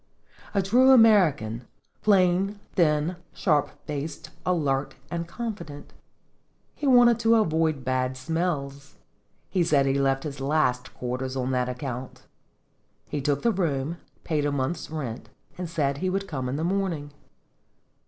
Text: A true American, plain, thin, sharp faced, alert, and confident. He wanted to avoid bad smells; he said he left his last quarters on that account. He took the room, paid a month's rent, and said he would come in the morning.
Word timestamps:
A 0.55 0.63
true 0.63 0.89
American, 0.89 1.67
plain, 2.01 2.59
thin, 2.73 3.17
sharp 3.33 3.69
faced, 3.85 4.31
alert, 4.47 4.95
and 5.11 5.27
confident. 5.27 5.93
He 6.73 6.87
wanted 6.87 7.19
to 7.19 7.35
avoid 7.35 7.85
bad 7.85 8.17
smells; 8.17 8.95
he 9.47 9.63
said 9.63 9.85
he 9.85 9.93
left 9.99 10.23
his 10.23 10.39
last 10.39 10.95
quarters 10.95 11.35
on 11.35 11.51
that 11.51 11.69
account. 11.69 12.23
He 13.09 13.21
took 13.21 13.43
the 13.43 13.51
room, 13.51 13.97
paid 14.23 14.43
a 14.43 14.51
month's 14.51 14.89
rent, 14.89 15.29
and 15.55 15.69
said 15.69 15.99
he 15.99 16.09
would 16.09 16.27
come 16.27 16.49
in 16.49 16.55
the 16.55 16.63
morning. 16.63 17.11